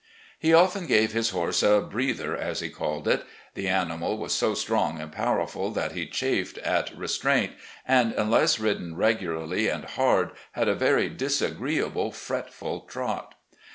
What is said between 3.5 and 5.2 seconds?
The animal was so strong and